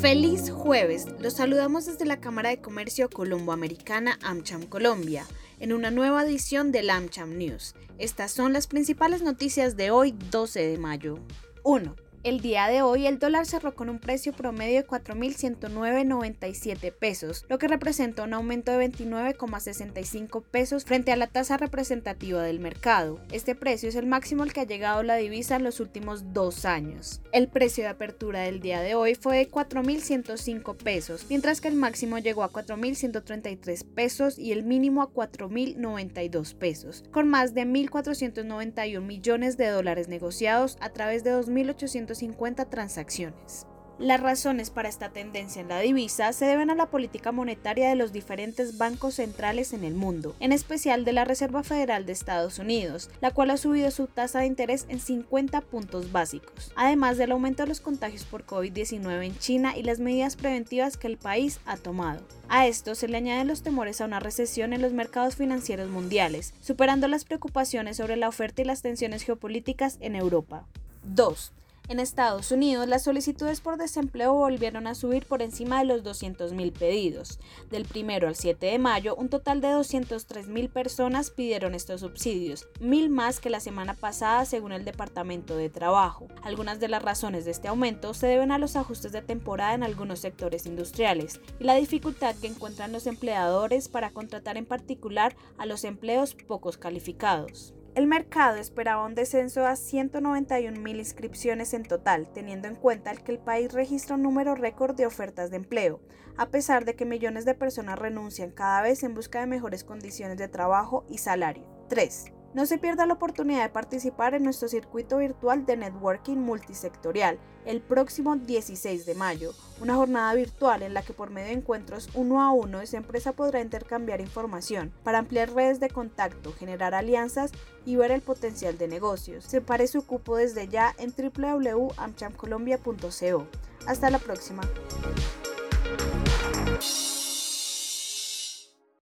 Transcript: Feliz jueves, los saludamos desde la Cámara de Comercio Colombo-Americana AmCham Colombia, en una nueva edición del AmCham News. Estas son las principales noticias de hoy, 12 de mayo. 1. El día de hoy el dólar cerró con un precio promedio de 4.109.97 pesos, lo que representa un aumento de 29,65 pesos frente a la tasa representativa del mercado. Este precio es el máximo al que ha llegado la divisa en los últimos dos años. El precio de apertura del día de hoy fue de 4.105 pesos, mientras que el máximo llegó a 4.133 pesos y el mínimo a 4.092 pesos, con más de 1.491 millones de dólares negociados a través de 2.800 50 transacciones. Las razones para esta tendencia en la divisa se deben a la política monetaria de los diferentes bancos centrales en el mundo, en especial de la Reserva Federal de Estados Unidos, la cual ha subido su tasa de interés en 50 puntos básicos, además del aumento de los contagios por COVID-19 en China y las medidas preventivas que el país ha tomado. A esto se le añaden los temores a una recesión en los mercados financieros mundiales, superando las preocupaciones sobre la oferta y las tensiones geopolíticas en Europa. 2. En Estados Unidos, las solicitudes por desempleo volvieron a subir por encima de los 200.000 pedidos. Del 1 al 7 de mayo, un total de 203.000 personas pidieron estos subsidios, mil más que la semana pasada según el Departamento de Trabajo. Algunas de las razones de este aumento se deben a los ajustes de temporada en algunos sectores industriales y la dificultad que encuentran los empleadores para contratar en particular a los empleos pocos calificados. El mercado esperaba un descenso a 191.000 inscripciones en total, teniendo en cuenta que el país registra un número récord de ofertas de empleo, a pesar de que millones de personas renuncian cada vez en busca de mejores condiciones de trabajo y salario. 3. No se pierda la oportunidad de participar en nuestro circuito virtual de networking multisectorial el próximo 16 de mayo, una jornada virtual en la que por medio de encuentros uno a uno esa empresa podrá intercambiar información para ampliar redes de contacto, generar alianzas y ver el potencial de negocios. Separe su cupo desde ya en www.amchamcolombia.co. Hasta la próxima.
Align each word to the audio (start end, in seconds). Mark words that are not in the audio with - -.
Feliz 0.00 0.50
jueves, 0.50 1.06
los 1.18 1.34
saludamos 1.34 1.86
desde 1.86 2.04
la 2.04 2.20
Cámara 2.20 2.50
de 2.50 2.60
Comercio 2.60 3.10
Colombo-Americana 3.10 4.16
AmCham 4.22 4.62
Colombia, 4.62 5.26
en 5.58 5.72
una 5.72 5.90
nueva 5.90 6.22
edición 6.22 6.70
del 6.70 6.88
AmCham 6.88 7.36
News. 7.36 7.74
Estas 7.98 8.30
son 8.30 8.52
las 8.52 8.68
principales 8.68 9.22
noticias 9.22 9.76
de 9.76 9.90
hoy, 9.90 10.14
12 10.30 10.60
de 10.68 10.78
mayo. 10.78 11.18
1. 11.64 11.96
El 12.24 12.40
día 12.40 12.66
de 12.66 12.82
hoy 12.82 13.06
el 13.06 13.20
dólar 13.20 13.46
cerró 13.46 13.76
con 13.76 13.88
un 13.88 14.00
precio 14.00 14.32
promedio 14.32 14.82
de 14.82 14.88
4.109.97 14.88 16.92
pesos, 16.92 17.46
lo 17.48 17.58
que 17.58 17.68
representa 17.68 18.24
un 18.24 18.34
aumento 18.34 18.72
de 18.72 18.90
29,65 18.90 20.42
pesos 20.42 20.84
frente 20.84 21.12
a 21.12 21.16
la 21.16 21.28
tasa 21.28 21.56
representativa 21.56 22.42
del 22.42 22.58
mercado. 22.58 23.20
Este 23.30 23.54
precio 23.54 23.88
es 23.88 23.94
el 23.94 24.06
máximo 24.06 24.42
al 24.42 24.52
que 24.52 24.62
ha 24.62 24.66
llegado 24.66 25.04
la 25.04 25.14
divisa 25.14 25.54
en 25.54 25.62
los 25.62 25.78
últimos 25.78 26.32
dos 26.32 26.64
años. 26.64 27.20
El 27.30 27.46
precio 27.46 27.84
de 27.84 27.90
apertura 27.90 28.40
del 28.40 28.58
día 28.58 28.80
de 28.80 28.96
hoy 28.96 29.14
fue 29.14 29.36
de 29.36 29.48
4.105 29.48 30.76
pesos, 30.76 31.24
mientras 31.28 31.60
que 31.60 31.68
el 31.68 31.76
máximo 31.76 32.18
llegó 32.18 32.42
a 32.42 32.50
4.133 32.50 33.84
pesos 33.94 34.40
y 34.40 34.50
el 34.50 34.64
mínimo 34.64 35.02
a 35.02 35.12
4.092 35.12 36.56
pesos, 36.56 37.04
con 37.12 37.28
más 37.28 37.54
de 37.54 37.64
1.491 37.64 39.00
millones 39.02 39.56
de 39.56 39.68
dólares 39.68 40.08
negociados 40.08 40.78
a 40.80 40.90
través 40.90 41.22
de 41.22 41.32
2.800 41.32 42.07
50 42.14 42.64
transacciones. 42.66 43.66
Las 43.98 44.20
razones 44.20 44.70
para 44.70 44.88
esta 44.88 45.08
tendencia 45.08 45.60
en 45.60 45.66
la 45.66 45.80
divisa 45.80 46.32
se 46.32 46.44
deben 46.44 46.70
a 46.70 46.76
la 46.76 46.86
política 46.86 47.32
monetaria 47.32 47.88
de 47.88 47.96
los 47.96 48.12
diferentes 48.12 48.78
bancos 48.78 49.14
centrales 49.14 49.72
en 49.72 49.82
el 49.82 49.94
mundo, 49.94 50.36
en 50.38 50.52
especial 50.52 51.04
de 51.04 51.12
la 51.12 51.24
Reserva 51.24 51.64
Federal 51.64 52.06
de 52.06 52.12
Estados 52.12 52.60
Unidos, 52.60 53.10
la 53.20 53.32
cual 53.32 53.50
ha 53.50 53.56
subido 53.56 53.90
su 53.90 54.06
tasa 54.06 54.38
de 54.38 54.46
interés 54.46 54.86
en 54.88 55.00
50 55.00 55.62
puntos 55.62 56.12
básicos, 56.12 56.70
además 56.76 57.18
del 57.18 57.32
aumento 57.32 57.64
de 57.64 57.70
los 57.70 57.80
contagios 57.80 58.24
por 58.24 58.46
COVID-19 58.46 59.26
en 59.26 59.36
China 59.36 59.76
y 59.76 59.82
las 59.82 59.98
medidas 59.98 60.36
preventivas 60.36 60.96
que 60.96 61.08
el 61.08 61.16
país 61.16 61.58
ha 61.66 61.76
tomado. 61.76 62.20
A 62.48 62.68
esto 62.68 62.94
se 62.94 63.08
le 63.08 63.16
añaden 63.16 63.48
los 63.48 63.62
temores 63.64 64.00
a 64.00 64.04
una 64.04 64.20
recesión 64.20 64.72
en 64.72 64.80
los 64.80 64.92
mercados 64.92 65.34
financieros 65.34 65.90
mundiales, 65.90 66.54
superando 66.60 67.08
las 67.08 67.24
preocupaciones 67.24 67.96
sobre 67.96 68.14
la 68.14 68.28
oferta 68.28 68.62
y 68.62 68.64
las 68.64 68.80
tensiones 68.80 69.24
geopolíticas 69.24 69.98
en 70.00 70.14
Europa. 70.14 70.68
2. 71.02 71.52
En 71.88 72.00
Estados 72.00 72.52
Unidos, 72.52 72.86
las 72.86 73.04
solicitudes 73.04 73.62
por 73.62 73.78
desempleo 73.78 74.34
volvieron 74.34 74.86
a 74.86 74.94
subir 74.94 75.24
por 75.24 75.40
encima 75.40 75.78
de 75.78 75.86
los 75.86 76.04
200.000 76.04 76.70
pedidos. 76.74 77.38
Del 77.70 77.86
1 77.90 78.28
al 78.28 78.36
7 78.36 78.66
de 78.66 78.78
mayo, 78.78 79.16
un 79.16 79.30
total 79.30 79.62
de 79.62 79.68
203.000 79.68 80.68
personas 80.68 81.30
pidieron 81.30 81.74
estos 81.74 82.02
subsidios, 82.02 82.68
mil 82.78 83.08
más 83.08 83.40
que 83.40 83.48
la 83.48 83.60
semana 83.60 83.94
pasada 83.94 84.44
según 84.44 84.72
el 84.72 84.84
Departamento 84.84 85.56
de 85.56 85.70
Trabajo. 85.70 86.28
Algunas 86.42 86.78
de 86.78 86.88
las 86.88 87.02
razones 87.02 87.46
de 87.46 87.52
este 87.52 87.68
aumento 87.68 88.12
se 88.12 88.26
deben 88.26 88.52
a 88.52 88.58
los 88.58 88.76
ajustes 88.76 89.12
de 89.12 89.22
temporada 89.22 89.72
en 89.72 89.82
algunos 89.82 90.18
sectores 90.18 90.66
industriales 90.66 91.40
y 91.58 91.64
la 91.64 91.74
dificultad 91.74 92.36
que 92.36 92.48
encuentran 92.48 92.92
los 92.92 93.06
empleadores 93.06 93.88
para 93.88 94.10
contratar 94.10 94.58
en 94.58 94.66
particular 94.66 95.34
a 95.56 95.64
los 95.64 95.84
empleos 95.84 96.34
pocos 96.34 96.76
calificados. 96.76 97.72
El 97.98 98.06
mercado 98.06 98.58
esperaba 98.58 99.04
un 99.04 99.16
descenso 99.16 99.66
a 99.66 99.72
191.000 99.72 100.98
inscripciones 100.98 101.74
en 101.74 101.82
total, 101.82 102.32
teniendo 102.32 102.68
en 102.68 102.76
cuenta 102.76 103.12
que 103.16 103.32
el 103.32 103.40
país 103.40 103.72
registra 103.72 104.14
un 104.14 104.22
número 104.22 104.54
récord 104.54 104.94
de 104.94 105.04
ofertas 105.04 105.50
de 105.50 105.56
empleo, 105.56 106.00
a 106.36 106.46
pesar 106.46 106.84
de 106.84 106.94
que 106.94 107.04
millones 107.04 107.44
de 107.44 107.54
personas 107.54 107.98
renuncian 107.98 108.52
cada 108.52 108.82
vez 108.82 109.02
en 109.02 109.14
busca 109.14 109.40
de 109.40 109.48
mejores 109.48 109.82
condiciones 109.82 110.38
de 110.38 110.46
trabajo 110.46 111.06
y 111.08 111.18
salario. 111.18 111.64
3. 111.88 112.37
No 112.54 112.64
se 112.64 112.78
pierda 112.78 113.04
la 113.06 113.14
oportunidad 113.14 113.62
de 113.62 113.68
participar 113.68 114.34
en 114.34 114.42
nuestro 114.42 114.68
circuito 114.68 115.18
virtual 115.18 115.66
de 115.66 115.76
networking 115.76 116.36
multisectorial 116.36 117.38
el 117.66 117.82
próximo 117.82 118.36
16 118.36 119.04
de 119.04 119.14
mayo, 119.14 119.52
una 119.82 119.96
jornada 119.96 120.32
virtual 120.32 120.82
en 120.82 120.94
la 120.94 121.02
que 121.02 121.12
por 121.12 121.28
medio 121.28 121.48
de 121.48 121.54
encuentros 121.54 122.08
uno 122.14 122.40
a 122.40 122.50
uno 122.50 122.80
esa 122.80 122.96
empresa 122.96 123.32
podrá 123.32 123.60
intercambiar 123.60 124.22
información 124.22 124.94
para 125.04 125.18
ampliar 125.18 125.52
redes 125.52 125.78
de 125.78 125.90
contacto, 125.90 126.54
generar 126.54 126.94
alianzas 126.94 127.52
y 127.84 127.96
ver 127.96 128.10
el 128.10 128.22
potencial 128.22 128.78
de 128.78 128.88
negocios. 128.88 129.44
Separe 129.44 129.86
su 129.86 130.06
cupo 130.06 130.36
desde 130.36 130.68
ya 130.68 130.94
en 130.98 131.12
www.amchamcolombia.co. 131.12 133.46
Hasta 133.86 134.10
la 134.10 134.18
próxima. 134.18 134.62